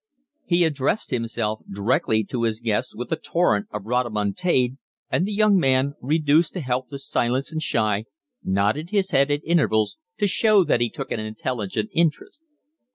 [0.47, 4.77] He addressed himself directly to his guest with a torrent of rhodomontade;
[5.11, 8.05] and the young man, reduced to helpless silence and shy,
[8.43, 12.41] nodded his head at intervals to show that he took an intelligent interest.